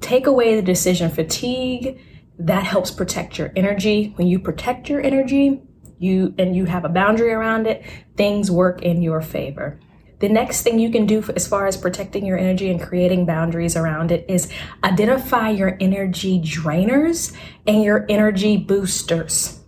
take 0.00 0.26
away 0.26 0.56
the 0.56 0.62
decision 0.62 1.10
fatigue. 1.10 2.00
That 2.38 2.64
helps 2.64 2.90
protect 2.90 3.38
your 3.38 3.52
energy. 3.54 4.12
When 4.16 4.26
you 4.26 4.38
protect 4.38 4.88
your 4.88 5.00
energy, 5.00 5.62
you 5.98 6.34
and 6.38 6.56
you 6.56 6.64
have 6.64 6.84
a 6.84 6.88
boundary 6.88 7.32
around 7.32 7.66
it, 7.66 7.84
things 8.16 8.50
work 8.50 8.82
in 8.82 9.02
your 9.02 9.20
favor. 9.20 9.78
The 10.20 10.28
next 10.28 10.62
thing 10.62 10.78
you 10.78 10.90
can 10.90 11.06
do 11.06 11.24
as 11.34 11.48
far 11.48 11.66
as 11.66 11.78
protecting 11.78 12.26
your 12.26 12.38
energy 12.38 12.70
and 12.70 12.80
creating 12.80 13.24
boundaries 13.24 13.74
around 13.74 14.12
it 14.12 14.26
is 14.28 14.52
identify 14.84 15.48
your 15.48 15.78
energy 15.80 16.38
drainers 16.40 17.34
and 17.66 17.82
your 17.82 18.04
energy 18.08 18.58
boosters. 18.58 19.60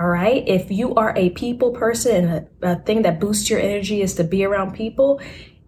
All 0.00 0.08
right. 0.08 0.42
If 0.48 0.70
you 0.70 0.94
are 0.96 1.14
a 1.16 1.30
people 1.30 1.72
person 1.72 2.24
and 2.24 2.48
a, 2.62 2.82
thing 2.82 3.02
that 3.02 3.20
boosts 3.20 3.48
your 3.48 3.60
energy 3.60 4.02
is 4.02 4.14
to 4.14 4.24
be 4.24 4.44
around 4.44 4.74
people, 4.74 5.20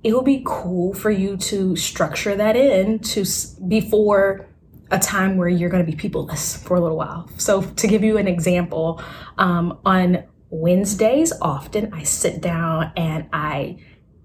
it 0.02 0.12
will 0.12 0.23
be 0.23 0.42
cool 0.45 0.92
for 0.95 1.11
you 1.11 1.37
to 1.37 1.76
structure 1.76 2.35
that 2.35 2.57
in 2.57 2.99
to 3.00 3.25
before 3.69 4.49
a 4.90 4.99
time 4.99 5.37
where 5.37 5.49
you're 5.49 5.71
going 5.71 5.85
to 5.85 5.90
be 5.90 5.97
peopleless 5.97 6.62
for 6.64 6.76
a 6.76 6.81
little 6.81 6.97
while. 6.97 7.28
So, 7.37 7.62
to 7.62 7.87
give 7.87 8.02
you 8.02 8.19
an 8.19 8.26
example, 8.26 9.02
um, 9.38 9.78
on 9.85 10.25
Wednesdays, 10.55 11.33
often 11.41 11.95
I 11.95 12.03
sit 12.03 12.43
down 12.43 12.93
and 12.95 13.27
I 13.33 13.79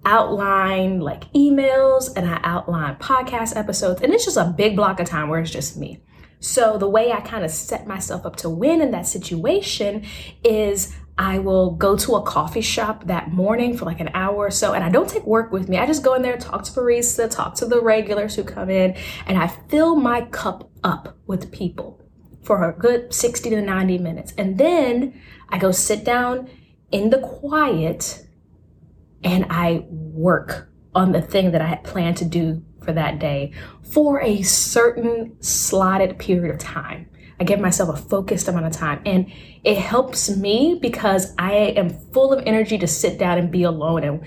outline 0.04 1.00
like 1.00 1.32
emails 1.32 2.12
and 2.18 2.30
I 2.30 2.42
outline 2.44 2.98
podcast 2.98 3.56
episodes, 3.56 4.02
and 4.02 4.14
it's 4.14 4.26
just 4.26 4.36
a 4.36 4.54
big 4.58 4.76
block 4.76 5.00
of 5.00 5.08
time 5.08 5.30
where 5.30 5.40
it's 5.40 5.50
just 5.50 5.78
me. 5.78 6.04
So, 6.42 6.78
the 6.78 6.90
way 6.90 7.14
I 7.14 7.22
kind 7.22 7.46
of 7.46 7.50
set 7.50 7.88
myself 7.88 8.26
up 8.26 8.36
to 8.38 8.50
win 8.50 8.82
in 8.82 8.92
that 8.92 9.08
situation 9.08 10.04
is 10.44 10.94
I 11.18 11.40
will 11.40 11.72
go 11.72 11.96
to 11.96 12.16
a 12.18 12.22
coffee 12.22 12.60
shop 12.60 13.06
that 13.08 13.32
morning 13.32 13.78
for 13.78 13.86
like 13.86 14.02
an 14.02 14.10
hour 14.14 14.36
or 14.36 14.52
so, 14.52 14.74
and 14.74 14.84
I 14.84 14.90
don't 14.90 15.10
take 15.10 15.26
work 15.26 15.54
with 15.54 15.70
me. 15.70 15.78
I 15.78 15.86
just 15.86 16.04
go 16.04 16.14
in 16.14 16.24
there, 16.24 16.36
talk 16.36 16.66
to 16.66 16.72
barista, 16.72 17.32
talk 17.32 17.56
to 17.56 17.66
the 17.66 17.82
regulars 17.82 18.36
who 18.36 18.44
come 18.44 18.70
in, 18.70 18.98
and 19.28 19.38
I 19.38 19.48
fill 19.48 19.96
my 19.96 20.24
cup 20.26 20.70
up 20.84 21.18
with 21.26 21.54
people 21.54 22.02
for 22.48 22.63
a 22.63 22.72
good 22.72 23.13
60 23.13 23.50
to 23.50 23.62
90 23.62 23.98
minutes. 23.98 24.34
And 24.38 24.58
then 24.58 25.22
I 25.50 25.60
go 25.60 25.72
sit 25.72 26.06
down 26.06 26.50
in 26.92 27.10
the 27.10 27.20
quiet 27.20 28.25
and 29.22 29.46
I 29.50 29.86
work 29.89 30.70
on 30.96 31.12
the 31.12 31.22
thing 31.22 31.51
that 31.51 31.62
I 31.62 31.68
had 31.68 31.84
planned 31.84 32.16
to 32.18 32.25
do 32.25 32.63
for 32.82 32.94
that 32.94 33.20
day 33.20 33.51
for 33.84 34.22
a 34.22 34.42
certain 34.44 35.36
slotted 35.42 36.18
period 36.18 36.54
of 36.56 36.60
time. 36.60 37.10
I 37.39 37.44
give 37.44 37.60
myself 37.60 37.89
a 37.89 38.01
focused 38.01 38.48
amount 38.48 38.66
of 38.66 38.72
time 38.72 39.01
and 39.06 39.32
it 39.66 39.77
helps 39.77 40.36
me 40.36 40.80
because 40.82 41.36
I 41.38 41.54
am 41.54 41.89
full 41.89 42.32
of 42.32 42.42
energy 42.48 42.77
to 42.77 42.88
sit 42.88 43.20
down 43.20 43.38
and 43.38 43.51
be 43.51 43.63
alone 43.63 44.06
and 44.06 44.25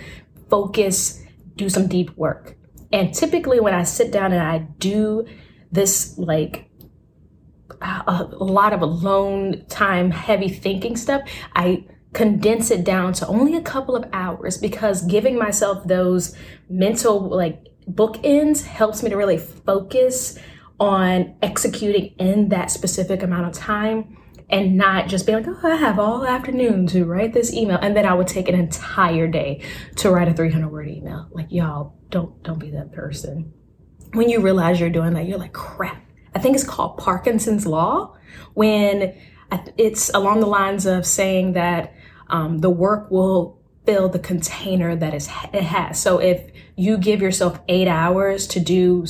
focus, 0.50 1.24
do 1.56 1.70
some 1.70 1.88
deep 1.88 2.16
work. 2.18 2.56
And 2.92 3.14
typically 3.14 3.60
when 3.60 3.72
I 3.72 3.84
sit 3.84 4.12
down 4.12 4.32
and 4.32 4.42
I 4.42 4.58
do 4.58 5.26
this 5.72 6.18
like 6.18 6.69
a, 7.80 8.28
lot 8.38 8.72
of 8.72 8.82
alone 8.82 9.64
time, 9.68 10.10
heavy 10.10 10.48
thinking 10.48 10.96
stuff, 10.96 11.22
I 11.54 11.86
condense 12.12 12.70
it 12.70 12.84
down 12.84 13.12
to 13.14 13.26
only 13.26 13.56
a 13.56 13.62
couple 13.62 13.96
of 13.96 14.04
hours 14.12 14.58
because 14.58 15.02
giving 15.02 15.38
myself 15.38 15.86
those 15.86 16.36
mental 16.68 17.20
like 17.20 17.66
bookends 17.88 18.64
helps 18.64 19.02
me 19.02 19.10
to 19.10 19.16
really 19.16 19.38
focus 19.38 20.38
on 20.78 21.34
executing 21.42 22.14
in 22.18 22.48
that 22.48 22.70
specific 22.70 23.22
amount 23.22 23.46
of 23.46 23.52
time 23.52 24.16
and 24.48 24.76
not 24.76 25.08
just 25.08 25.26
be 25.26 25.32
like, 25.32 25.46
oh, 25.46 25.60
I 25.62 25.76
have 25.76 25.98
all 25.98 26.26
afternoon 26.26 26.86
to 26.88 27.04
write 27.04 27.32
this 27.32 27.52
email. 27.52 27.78
And 27.80 27.96
then 27.96 28.04
I 28.04 28.14
would 28.14 28.26
take 28.26 28.48
an 28.48 28.56
entire 28.56 29.28
day 29.28 29.62
to 29.96 30.10
write 30.10 30.28
a 30.28 30.34
300 30.34 30.68
word 30.68 30.88
email. 30.88 31.28
Like, 31.30 31.46
y'all, 31.50 31.94
don't, 32.10 32.42
don't 32.42 32.58
be 32.58 32.70
that 32.70 32.92
person. 32.92 33.52
When 34.12 34.28
you 34.28 34.40
realize 34.40 34.80
you're 34.80 34.90
doing 34.90 35.14
that, 35.14 35.28
you're 35.28 35.38
like, 35.38 35.52
crap. 35.52 36.02
I 36.34 36.38
think 36.38 36.54
it's 36.54 36.64
called 36.64 36.98
Parkinson's 36.98 37.66
Law 37.66 38.16
when 38.54 39.14
it's 39.76 40.10
along 40.10 40.40
the 40.40 40.46
lines 40.46 40.86
of 40.86 41.04
saying 41.04 41.54
that 41.54 41.94
um, 42.28 42.58
the 42.58 42.70
work 42.70 43.10
will 43.10 43.58
fill 43.84 44.08
the 44.08 44.18
container 44.18 44.94
that 44.94 45.14
it 45.14 45.62
has. 45.62 46.00
So 46.00 46.18
if 46.18 46.50
you 46.76 46.96
give 46.98 47.20
yourself 47.20 47.60
eight 47.68 47.88
hours 47.88 48.46
to 48.48 48.60
do 48.60 49.04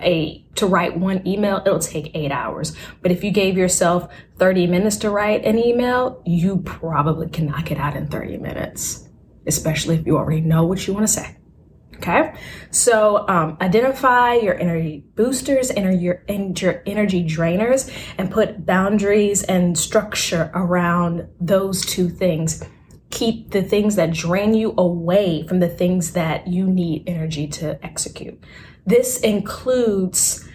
a 0.00 0.44
to 0.54 0.66
write 0.66 0.98
one 0.98 1.26
email, 1.26 1.62
it'll 1.64 1.78
take 1.78 2.10
eight 2.14 2.32
hours. 2.32 2.74
But 3.02 3.10
if 3.10 3.22
you 3.22 3.30
gave 3.30 3.56
yourself 3.56 4.12
30 4.38 4.66
minutes 4.66 4.96
to 4.98 5.10
write 5.10 5.44
an 5.44 5.58
email, 5.58 6.22
you 6.26 6.58
probably 6.58 7.28
can 7.28 7.46
knock 7.46 7.70
it 7.70 7.78
out 7.78 7.96
in 7.96 8.08
30 8.08 8.38
minutes, 8.38 9.08
especially 9.46 9.96
if 9.96 10.06
you 10.06 10.16
already 10.16 10.40
know 10.40 10.64
what 10.64 10.86
you 10.86 10.94
want 10.94 11.06
to 11.06 11.12
say. 11.12 11.36
Okay, 12.02 12.34
so 12.72 13.28
um, 13.28 13.56
identify 13.60 14.34
your 14.34 14.58
energy 14.58 15.04
boosters 15.14 15.70
and 15.70 16.02
your, 16.02 16.24
your 16.26 16.82
energy 16.84 17.22
drainers 17.22 17.88
and 18.18 18.28
put 18.28 18.66
boundaries 18.66 19.44
and 19.44 19.78
structure 19.78 20.50
around 20.52 21.28
those 21.40 21.86
two 21.86 22.08
things 22.08 22.64
keep 23.12 23.50
the 23.50 23.62
things 23.62 23.94
that 23.96 24.12
drain 24.12 24.54
you 24.54 24.74
away 24.76 25.46
from 25.46 25.60
the 25.60 25.68
things 25.68 26.12
that 26.12 26.48
you 26.48 26.66
need 26.66 27.04
energy 27.06 27.46
to 27.46 27.78
execute. 27.84 28.42
This 28.84 29.20
includes 29.20 30.48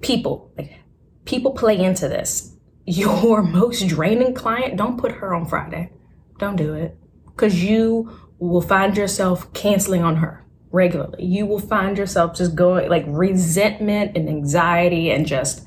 people. 0.00 0.52
Like, 0.58 0.80
people 1.24 1.52
play 1.52 1.78
into 1.78 2.08
this. 2.08 2.56
Your 2.84 3.42
most 3.60 3.88
draining 3.88 4.34
client, 4.34 4.76
don't 4.76 4.98
put 4.98 5.12
her 5.12 5.32
on 5.32 5.46
Friday. 5.46 5.92
Don't 6.38 6.56
do 6.56 6.74
it. 6.74 6.98
Because 7.26 7.62
you 7.62 8.10
will 8.38 8.60
find 8.60 8.96
yourself 8.96 9.50
canceling 9.52 10.02
on 10.02 10.16
her 10.16 10.39
regularly. 10.70 11.24
You 11.24 11.46
will 11.46 11.58
find 11.58 11.98
yourself 11.98 12.36
just 12.36 12.54
going 12.54 12.88
like 12.88 13.04
resentment 13.06 14.16
and 14.16 14.28
anxiety 14.28 15.10
and 15.10 15.26
just 15.26 15.64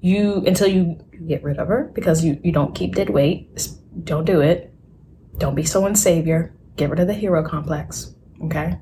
you 0.00 0.42
until 0.46 0.68
you 0.68 0.98
get 1.26 1.42
rid 1.42 1.58
of 1.58 1.68
her 1.68 1.90
because 1.94 2.24
you, 2.24 2.40
you 2.42 2.52
don't 2.52 2.74
keep 2.74 2.94
dead 2.94 3.10
weight. 3.10 3.68
Don't 4.04 4.24
do 4.24 4.40
it 4.40 4.72
don't 5.38 5.54
be 5.54 5.64
so 5.64 5.86
unsavior. 5.86 6.54
Get 6.76 6.90
rid 6.90 7.00
of 7.00 7.06
the 7.06 7.14
hero 7.14 7.46
complex. 7.46 8.14
Okay. 8.44 8.78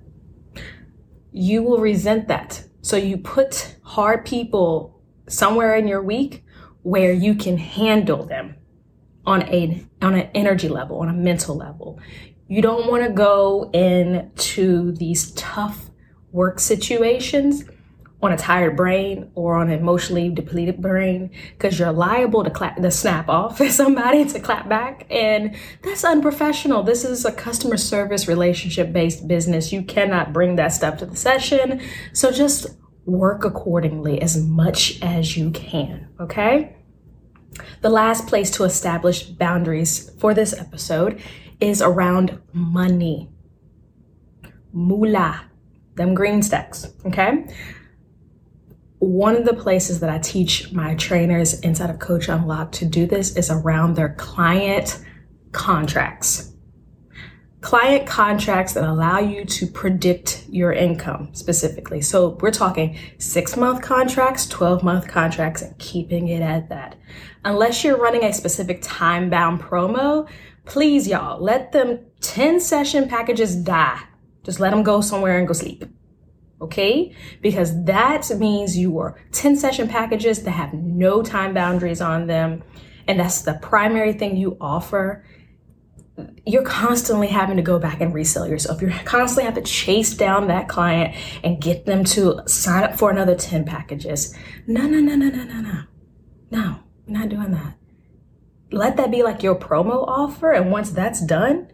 You 1.33 1.63
will 1.63 1.79
resent 1.79 2.29
that. 2.29 2.65
So 2.83 2.97
you 2.97 3.17
put 3.19 3.77
hard 3.83 4.25
people 4.25 5.01
somewhere 5.29 5.77
in 5.77 5.87
your 5.87 6.03
week 6.03 6.45
where 6.83 7.13
you 7.13 7.35
can 7.35 7.57
handle 7.57 8.25
them 8.27 8.57
on 9.27 9.43
a 9.43 9.87
on 10.03 10.15
an 10.15 10.29
energy 10.35 10.69
level, 10.69 10.99
on 11.01 11.09
a 11.09 11.13
mental 11.13 11.57
level. 11.57 12.01
You 12.51 12.63
don't 12.63 12.91
want 12.91 13.05
to 13.05 13.11
go 13.11 13.71
into 13.73 14.91
these 14.91 15.31
tough 15.35 15.89
work 16.33 16.59
situations 16.59 17.63
on 18.21 18.33
a 18.33 18.37
tired 18.37 18.77
brain 18.77 19.31
or 19.37 19.55
on 19.55 19.71
an 19.71 19.79
emotionally 19.79 20.29
depleted 20.31 20.83
brain 20.83 21.31
because 21.53 21.79
you're 21.79 21.93
liable 21.93 22.43
to 22.43 22.51
clap 22.51 22.75
to 22.75 22.91
snap 22.91 23.29
off 23.29 23.61
at 23.61 23.71
somebody 23.83 24.25
to 24.25 24.41
clap 24.41 24.69
back 24.69 25.07
and 25.11 25.55
that's 25.85 26.03
unprofessional. 26.03 26.83
This 26.83 27.05
is 27.05 27.25
a 27.25 27.31
customer 27.31 27.77
service 27.77 28.27
relationship 28.27 28.93
based 28.93 29.29
business. 29.29 29.73
You 29.73 29.85
cannot 29.85 30.33
bring 30.33 30.57
that 30.57 30.73
stuff 30.73 30.99
to 30.99 31.07
the 31.07 31.15
session. 31.15 31.81
So 32.13 32.33
just 32.33 32.67
work 33.05 33.45
accordingly 33.45 34.21
as 34.21 34.37
much 34.37 35.01
as 35.03 35.37
you 35.37 35.53
can 35.53 36.09
okay? 36.19 36.75
The 37.81 37.91
last 37.91 38.27
place 38.27 38.51
to 38.53 38.65
establish 38.65 39.23
boundaries 39.23 40.11
for 40.19 40.35
this 40.35 40.53
episode 40.53 41.23
is 41.61 41.83
around 41.83 42.41
money 42.53 43.29
moolah 44.73 45.45
them 45.95 46.15
green 46.15 46.43
stacks 46.43 46.93
okay 47.05 47.47
one 49.01 49.35
of 49.35 49.47
the 49.47 49.55
places 49.55 50.01
that 50.01 50.11
I 50.11 50.19
teach 50.19 50.73
my 50.73 50.95
trainers 50.95 51.59
inside 51.61 51.89
of 51.89 51.99
Coach 51.99 52.29
Unlocked 52.29 52.75
to 52.75 52.85
do 52.85 53.07
this 53.07 53.35
is 53.35 53.51
around 53.51 53.95
their 53.95 54.11
client 54.11 55.03
contracts. 55.53 56.53
Client 57.63 58.07
contracts 58.07 58.75
that 58.75 58.85
allow 58.85 59.19
you 59.19 59.47
to 59.47 59.67
predict 59.67 60.45
your 60.51 60.73
income 60.73 61.31
specifically. 61.33 62.03
So 62.03 62.39
we're 62.41 62.51
talking 62.51 62.99
six 63.19 63.57
month 63.57 63.83
contracts, 63.83 64.47
12 64.47 64.83
month 64.83 65.09
contracts, 65.09 65.63
and 65.63 65.77
keeping 65.79 66.29
it 66.29 66.43
at 66.43 66.69
that. 66.69 66.97
Unless 67.45 67.85
you're 67.85 67.99
running 67.99 68.25
a 68.25 68.35
specific 68.35 68.81
time 68.83 69.31
bound 69.31 69.61
promo, 69.61 70.29
please, 70.71 71.07
y'all, 71.07 71.43
let 71.43 71.73
them 71.73 71.99
10 72.23 72.61
session 72.61 73.09
packages 73.09 73.55
die. 73.55 74.01
Just 74.45 74.61
let 74.61 74.71
them 74.71 74.83
go 74.83 75.03
somewhere 75.03 75.39
and 75.39 75.47
go 75.47 75.53
sleep 75.53 75.85
okay? 76.61 77.15
Because 77.41 77.85
that 77.85 78.31
means 78.39 78.79
your 78.79 79.19
10 79.33 79.57
session 79.57 79.89
packages 79.89 80.43
that 80.43 80.53
have 80.53 80.75
no 80.75 81.23
time 81.23 81.55
boundaries 81.55 82.01
on 82.01 82.27
them, 82.27 82.63
and 83.07 83.19
that's 83.19 83.43
the 83.43 83.55
primary 83.55 84.13
thing 84.13 84.37
you 84.37 84.57
offer. 84.61 85.25
you're 86.45 86.65
constantly 86.65 87.29
having 87.29 87.57
to 87.57 87.63
go 87.63 87.79
back 87.79 88.03
and 88.03 88.13
resell 88.13 88.47
yourself. 88.47 88.83
You're 88.83 88.91
constantly 89.05 89.45
have 89.45 89.55
to 89.55 89.63
chase 89.63 90.13
down 90.13 90.49
that 90.49 90.69
client 90.69 91.17
and 91.43 91.63
get 91.63 91.87
them 91.87 92.05
to 92.05 92.43
sign 92.47 92.85
up 92.85 92.99
for 92.99 93.11
another 93.11 93.35
10 93.35 93.65
packages. 93.65 94.37
No, 94.67 94.83
no, 94.83 95.01
no, 95.01 95.15
no, 95.15 95.31
no, 95.31 95.45
no, 95.45 95.61
no. 95.63 95.83
No, 96.51 96.81
we're 97.07 97.19
not 97.19 97.31
doing 97.31 97.53
that. 97.53 97.80
Let 98.73 98.97
that 98.97 99.11
be 99.11 99.23
like 99.23 99.43
your 99.43 99.57
promo 99.57 100.07
offer. 100.07 100.53
And 100.53 100.71
once 100.71 100.91
that's 100.91 101.25
done, 101.25 101.69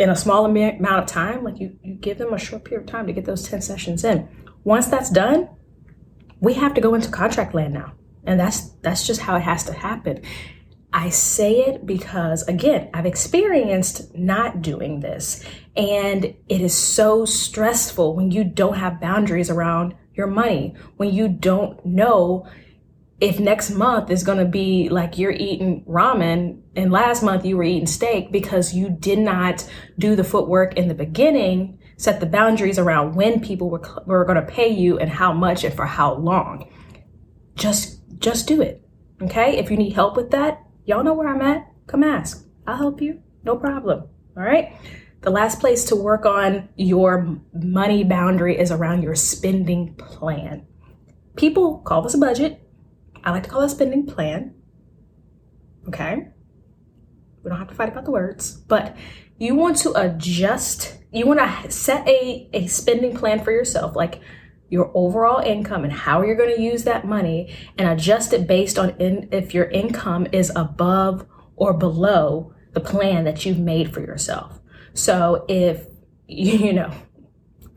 in 0.00 0.08
a 0.08 0.16
small 0.16 0.46
amount 0.46 0.82
of 0.82 1.06
time, 1.06 1.44
like 1.44 1.60
you, 1.60 1.78
you 1.82 1.94
give 1.94 2.16
them 2.16 2.32
a 2.32 2.38
short 2.38 2.64
period 2.64 2.84
of 2.84 2.90
time 2.90 3.06
to 3.06 3.12
get 3.12 3.26
those 3.26 3.46
10 3.46 3.60
sessions 3.60 4.02
in. 4.02 4.26
Once 4.64 4.86
that's 4.86 5.10
done, 5.10 5.48
we 6.40 6.54
have 6.54 6.72
to 6.72 6.80
go 6.80 6.94
into 6.94 7.10
contract 7.10 7.54
land 7.54 7.74
now. 7.74 7.92
And 8.24 8.40
that's 8.40 8.70
that's 8.82 9.06
just 9.06 9.20
how 9.20 9.36
it 9.36 9.42
has 9.42 9.64
to 9.64 9.74
happen. 9.74 10.22
I 10.92 11.10
say 11.10 11.60
it 11.60 11.86
because, 11.86 12.42
again, 12.48 12.88
I've 12.92 13.06
experienced 13.06 14.14
not 14.16 14.62
doing 14.62 15.00
this. 15.00 15.44
And 15.76 16.24
it 16.24 16.60
is 16.60 16.76
so 16.76 17.24
stressful 17.24 18.16
when 18.16 18.30
you 18.30 18.42
don't 18.42 18.76
have 18.76 19.00
boundaries 19.00 19.50
around 19.50 19.94
your 20.14 20.26
money, 20.26 20.74
when 20.96 21.12
you 21.14 21.28
don't 21.28 21.84
know 21.84 22.48
if 23.20 23.38
next 23.38 23.70
month 23.70 24.10
is 24.10 24.22
going 24.22 24.38
to 24.38 24.44
be 24.44 24.88
like 24.88 25.18
you're 25.18 25.30
eating 25.30 25.84
ramen 25.84 26.62
and 26.74 26.90
last 26.90 27.22
month 27.22 27.44
you 27.44 27.56
were 27.56 27.62
eating 27.62 27.86
steak 27.86 28.32
because 28.32 28.74
you 28.74 28.88
did 28.88 29.18
not 29.18 29.68
do 29.98 30.16
the 30.16 30.24
footwork 30.24 30.74
in 30.76 30.88
the 30.88 30.94
beginning, 30.94 31.78
set 31.96 32.20
the 32.20 32.26
boundaries 32.26 32.78
around 32.78 33.14
when 33.14 33.40
people 33.40 33.68
were, 33.68 33.82
were 34.06 34.24
going 34.24 34.36
to 34.36 34.52
pay 34.52 34.68
you 34.68 34.98
and 34.98 35.10
how 35.10 35.32
much 35.32 35.64
and 35.64 35.74
for 35.74 35.86
how 35.86 36.14
long. 36.14 36.70
Just, 37.56 38.00
just 38.18 38.46
do 38.46 38.62
it. 38.62 38.82
Okay. 39.20 39.58
If 39.58 39.70
you 39.70 39.76
need 39.76 39.92
help 39.92 40.16
with 40.16 40.30
that, 40.30 40.64
Y'all 40.90 41.04
know 41.04 41.14
where 41.14 41.28
I'm 41.28 41.40
at. 41.40 41.70
Come 41.86 42.02
ask. 42.02 42.44
I'll 42.66 42.76
help 42.76 43.00
you. 43.00 43.22
No 43.44 43.56
problem. 43.56 44.08
All 44.36 44.42
right. 44.42 44.72
The 45.20 45.30
last 45.30 45.60
place 45.60 45.84
to 45.84 45.94
work 45.94 46.26
on 46.26 46.68
your 46.74 47.38
money 47.52 48.02
boundary 48.02 48.58
is 48.58 48.72
around 48.72 49.02
your 49.02 49.14
spending 49.14 49.94
plan. 49.94 50.66
People 51.36 51.78
call 51.78 52.02
this 52.02 52.14
a 52.14 52.18
budget. 52.18 52.60
I 53.24 53.30
like 53.30 53.44
to 53.44 53.48
call 53.48 53.62
it 53.62 53.66
a 53.66 53.68
spending 53.68 54.06
plan. 54.06 54.54
Okay. 55.88 56.28
We 57.42 57.48
don't 57.48 57.58
have 57.58 57.68
to 57.68 57.74
fight 57.74 57.88
about 57.88 58.04
the 58.04 58.10
words, 58.10 58.52
but 58.52 58.96
you 59.38 59.54
want 59.54 59.78
to 59.78 59.92
adjust, 59.92 60.98
you 61.10 61.26
want 61.26 61.40
to 61.40 61.70
set 61.70 62.06
a, 62.06 62.48
a 62.52 62.66
spending 62.66 63.16
plan 63.16 63.42
for 63.42 63.50
yourself. 63.50 63.96
Like, 63.96 64.20
your 64.70 64.90
overall 64.94 65.40
income 65.40 65.82
and 65.82 65.92
how 65.92 66.22
you're 66.22 66.36
going 66.36 66.54
to 66.54 66.62
use 66.62 66.84
that 66.84 67.04
money 67.04 67.54
and 67.76 67.88
adjust 67.88 68.32
it 68.32 68.46
based 68.46 68.78
on 68.78 68.90
in, 69.00 69.28
if 69.32 69.52
your 69.52 69.64
income 69.64 70.26
is 70.32 70.52
above 70.54 71.26
or 71.56 71.74
below 71.74 72.54
the 72.72 72.80
plan 72.80 73.24
that 73.24 73.44
you've 73.44 73.58
made 73.58 73.92
for 73.92 74.00
yourself. 74.00 74.60
So 74.94 75.44
if 75.48 75.86
you 76.28 76.72
know, 76.72 76.92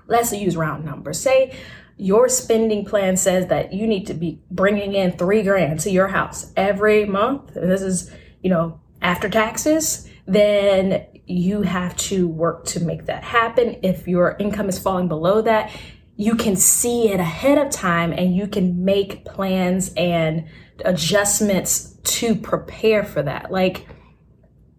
let's 0.08 0.32
use 0.32 0.56
round 0.56 0.86
numbers. 0.86 1.20
Say 1.20 1.58
your 1.98 2.28
spending 2.30 2.86
plan 2.86 3.18
says 3.18 3.48
that 3.48 3.74
you 3.74 3.88
need 3.88 4.08
to 4.08 4.14
be 4.14 4.42
bringing 4.50 4.94
in 4.94 5.12
3 5.12 5.44
grand 5.44 5.80
to 5.82 5.92
your 5.92 6.08
house 6.08 6.52
every 6.56 7.06
month. 7.06 7.56
And 7.56 7.72
this 7.72 7.82
is, 7.82 8.12
you 8.42 8.50
know, 8.50 8.80
after 9.02 9.30
taxes, 9.30 10.10
then 10.26 11.06
you 11.26 11.62
have 11.62 11.96
to 11.98 12.28
work 12.28 12.66
to 12.66 12.80
make 12.80 13.06
that 13.06 13.24
happen. 13.24 13.78
If 13.84 14.08
your 14.08 14.36
income 14.40 14.70
is 14.70 14.80
falling 14.80 15.08
below 15.08 15.42
that, 15.42 15.72
you 16.16 16.36
can 16.36 16.56
see 16.56 17.10
it 17.10 17.20
ahead 17.20 17.58
of 17.58 17.72
time 17.72 18.12
and 18.12 18.36
you 18.36 18.48
can 18.48 18.84
make 18.84 19.26
plans 19.26 19.94
and 19.96 20.46
adjustments 20.86 21.98
to 22.04 22.36
prepare 22.36 23.04
for 23.04 23.24
that. 23.24 23.52
Like 23.52 23.88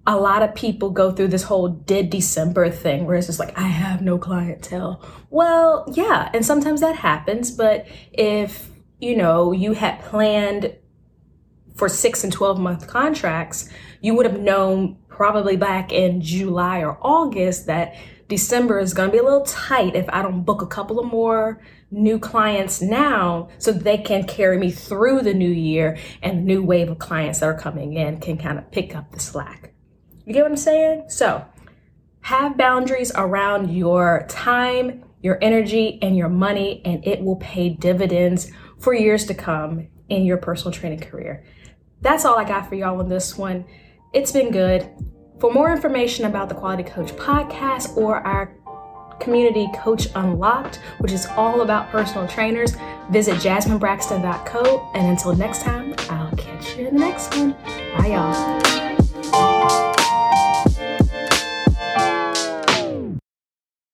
a 0.06 0.16
lot 0.16 0.42
of 0.42 0.54
people 0.54 0.90
go 0.90 1.12
through 1.12 1.28
this 1.28 1.44
whole 1.44 1.68
did 1.68 2.11
December 2.11 2.70
thing 2.70 3.06
where 3.06 3.16
it's 3.16 3.26
just 3.26 3.38
like, 3.38 3.58
I 3.58 3.68
have 3.68 4.02
no 4.02 4.18
clientele. 4.18 5.02
Well, 5.30 5.87
yeah, 5.92 6.30
and 6.34 6.45
sometimes 6.45 6.80
that 6.80 6.97
happens, 6.97 7.50
but 7.50 7.86
if 8.12 8.69
you 9.00 9.17
know 9.17 9.52
you 9.52 9.73
had 9.73 10.02
planned 10.02 10.76
for 11.75 11.88
six 11.88 12.23
and 12.23 12.32
12 12.32 12.60
month 12.60 12.86
contracts, 12.86 13.69
you 14.00 14.14
would 14.14 14.26
have 14.26 14.40
known 14.40 14.99
probably 15.08 15.56
back 15.56 15.93
in 15.93 16.21
July 16.21 16.80
or 16.80 16.99
August 17.00 17.67
that 17.67 17.95
December 18.28 18.78
is 18.78 18.95
going 18.95 19.08
to 19.08 19.12
be 19.12 19.19
a 19.19 19.23
little 19.23 19.45
tight 19.45 19.95
if 19.95 20.06
I 20.08 20.23
don't 20.23 20.45
book 20.45 20.62
a 20.62 20.67
couple 20.67 20.99
of 20.99 21.06
more 21.06 21.62
new 21.90 22.19
clients 22.19 22.82
now 22.82 23.49
so 23.58 23.71
they 23.71 23.99
can 23.99 24.26
carry 24.26 24.58
me 24.58 24.71
through 24.71 25.23
the 25.23 25.34
new 25.34 25.50
year 25.50 25.97
and 26.23 26.45
new 26.45 26.62
wave 26.62 26.90
of 26.90 26.99
clients 26.99 27.40
that 27.40 27.47
are 27.47 27.58
coming 27.58 27.95
in 27.95 28.21
can 28.21 28.36
kind 28.36 28.58
of 28.58 28.71
pick 28.71 28.97
up 28.97 29.12
the 29.12 29.21
slack. 29.21 29.74
You 30.25 30.32
get 30.32 30.43
what 30.43 30.50
I'm 30.50 30.56
saying? 30.56 31.04
So, 31.08 31.45
have 32.23 32.56
boundaries 32.56 33.13
around 33.15 33.71
your 33.71 34.25
time, 34.28 35.04
your 35.23 35.39
energy, 35.43 35.99
and 36.00 36.17
your 36.17 36.28
money, 36.28 36.80
and 36.84 37.06
it 37.06 37.21
will 37.21 37.37
pay 37.37 37.69
dividends 37.69 38.50
for 38.78 38.95
years 38.95 39.26
to 39.26 39.34
come 39.34 39.89
in 40.08 40.25
your 40.25 40.39
personal 40.39 40.73
training 40.73 41.00
career. 41.00 41.45
That's 42.00 42.25
all 42.25 42.39
I 42.39 42.45
got 42.45 42.69
for 42.69 42.75
y'all 42.75 43.00
on 43.00 43.08
this 43.08 43.37
one. 43.37 43.65
It's 44.13 44.32
been 44.32 44.50
good. 44.50 44.89
For 45.41 45.52
more 45.52 45.73
information 45.73 46.25
about 46.25 46.49
the 46.49 46.54
Quality 46.54 46.84
Coach 46.84 47.13
podcast 47.13 47.97
or 47.97 48.17
our 48.26 48.56
community 49.21 49.69
Coach 49.75 50.08
Unlocked, 50.15 50.76
which 50.99 51.13
is 51.13 51.26
all 51.37 51.60
about 51.60 51.91
personal 51.91 52.26
trainers, 52.28 52.76
visit 53.10 53.37
jasminebraxton.co. 53.37 54.91
And 54.95 55.06
until 55.08 55.34
next 55.34 55.63
time, 55.63 55.95
I'll 56.10 56.34
catch 56.37 56.76
you 56.76 56.89
in 56.89 56.95
the 56.95 57.00
next 57.00 57.37
one. 57.37 57.52
Bye, 57.99 58.08
y'all. 58.08 58.74